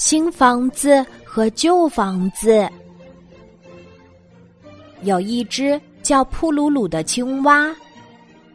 [0.00, 2.66] 新房子和旧房子，
[5.02, 7.70] 有一只叫扑鲁鲁的青蛙，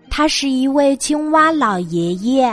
[0.10, 2.52] 他是一位青蛙老爷爷；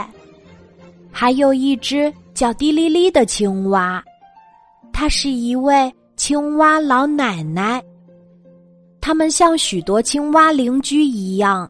[1.11, 4.01] 还有一只叫滴哩哩的青蛙，
[4.93, 7.83] 他是一位青蛙老奶奶。
[9.01, 11.67] 他们像许多青蛙邻居一样，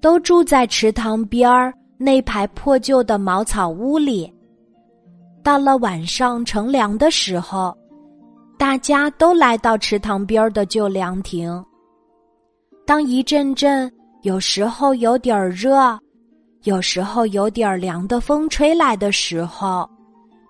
[0.00, 4.32] 都住在池塘边儿那排破旧的茅草屋里。
[5.44, 7.76] 到了晚上乘凉的时候，
[8.56, 11.62] 大家都来到池塘边的旧凉亭。
[12.86, 13.92] 当一阵阵
[14.22, 16.00] 有时候有点热，
[16.62, 19.86] 有时候有点凉的风吹来的时候，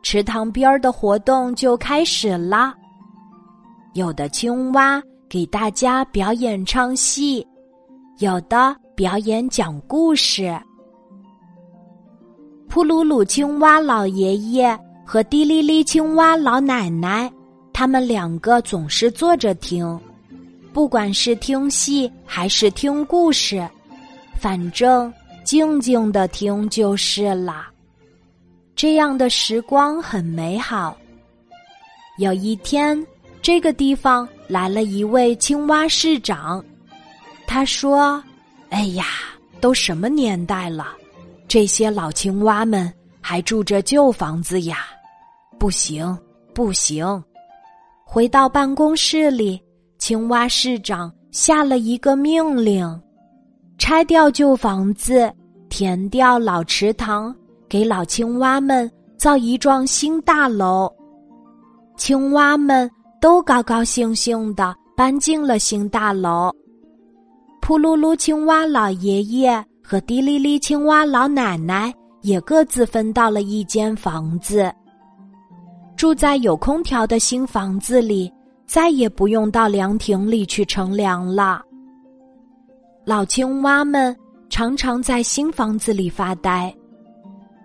[0.01, 2.73] 池塘边的活动就开始啦。
[3.95, 7.45] 有的青蛙给大家表演唱戏，
[8.19, 10.57] 有的表演讲故事。
[12.69, 17.31] 扑噜噜青蛙老爷爷和滴哩哩青蛙老奶奶，
[17.73, 20.01] 他们两个总是坐着听，
[20.73, 23.69] 不管是听戏还是听故事，
[24.37, 25.13] 反正
[25.45, 27.67] 静静的听就是了。
[28.75, 30.97] 这样的时光很美好。
[32.19, 33.07] 有一天，
[33.43, 36.65] 这个地方来了一位青蛙市长，
[37.47, 38.23] 他说
[38.71, 39.05] ：“哎呀，
[39.61, 40.97] 都什么年代了？”
[41.47, 44.87] 这些老青蛙们还住着旧房子呀，
[45.59, 46.17] 不行，
[46.55, 47.23] 不行！
[48.05, 49.61] 回到办公室里，
[49.99, 53.01] 青蛙市长下了一个命令：
[53.79, 55.33] 拆掉旧房子，
[55.69, 57.35] 填掉老池塘，
[57.69, 60.93] 给老青蛙们造一幢新大楼。
[61.97, 66.51] 青蛙们都高高兴兴的搬进了新大楼。
[67.61, 69.65] 扑噜噜青蛙老爷爷。
[69.87, 74.73] 和滴哩哩青蛙老奶奶也各自分到了一间房子，
[75.97, 78.33] 住在有空调的新房子里，
[78.67, 81.63] 再也不用到凉亭里去乘凉了。
[83.05, 84.15] 老青蛙们
[84.49, 86.75] 常常在新房子里发呆，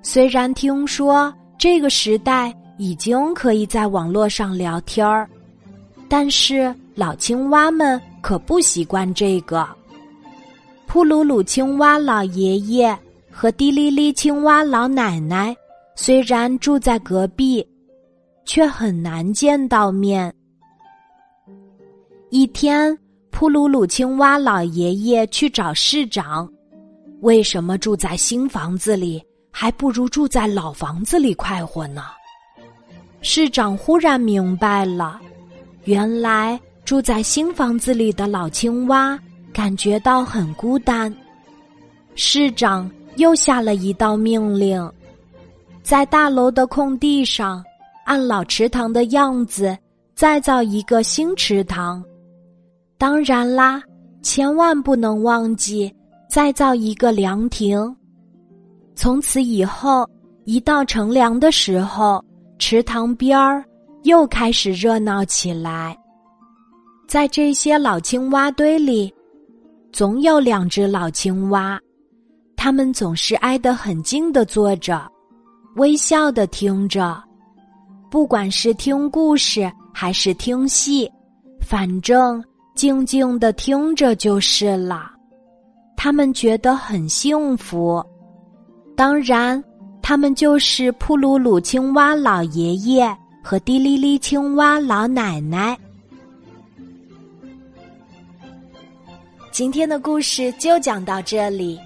[0.02, 5.30] 虽然听说这个时代已经可以在网络上聊天儿，
[6.08, 9.68] 但是老青蛙们可不习惯这个。
[10.88, 12.98] 扑鲁鲁青蛙老爷爷
[13.32, 15.56] 和滴哩哩青蛙老奶奶
[15.96, 17.66] 虽然住在隔壁，
[18.52, 20.34] 却很难见到面。
[22.32, 22.98] 一天，
[23.30, 26.52] 普鲁鲁青蛙老爷爷去找市长
[27.22, 32.06] ：“为什么住在新房子里还不如住在老房子里快活呢？”
[33.22, 35.22] 市长忽然明白了，
[35.84, 39.20] 原来住在新房子里的老青蛙。
[39.54, 41.16] 感觉到很孤单，
[42.16, 44.92] 市长又下了一道命令，
[45.84, 47.64] 在大楼的空地上，
[48.10, 49.78] 按老池塘的样子
[50.16, 52.04] 再造一个新池塘。
[52.98, 53.84] 当然啦，
[54.24, 55.94] 千万不能忘记
[56.28, 57.96] 再造一个凉亭。
[58.96, 60.10] 从此以后，
[60.44, 62.20] 一到乘凉的时候，
[62.58, 63.64] 池塘边儿
[64.02, 65.96] 又开始热闹起来。
[67.08, 69.14] 在这些老青蛙堆里。
[69.92, 71.80] 总有两只老青蛙，
[72.56, 75.12] 它们总是挨得很近的坐着，
[75.78, 77.29] 微笑的听着。
[78.10, 81.10] 不管是听故事还是听戏，
[81.62, 82.44] 反正
[82.76, 85.12] 静静的听着就是了。
[85.96, 88.04] 他们觉得很幸福。
[88.96, 89.64] 当然，
[90.02, 95.78] 他们就是扑噜噜青蛙老爷爷和滴哩哩青蛙老奶奶。
[99.52, 101.80] 今天的故事就讲到这里，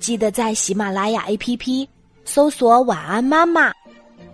[0.00, 1.86] 记得在喜马拉雅 APP
[2.24, 3.70] 搜索“晚安妈妈”，